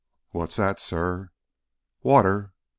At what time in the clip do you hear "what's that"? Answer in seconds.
0.31-0.79